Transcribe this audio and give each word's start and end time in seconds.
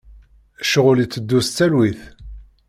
Ccɣel 0.69 0.97
iteddu 1.03 1.39
s 1.45 1.47
talwit. 1.55 2.01